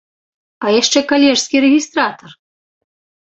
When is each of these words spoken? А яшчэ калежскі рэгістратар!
А 0.63 0.71
яшчэ 0.75 0.99
калежскі 1.11 1.57
рэгістратар! 1.65 2.29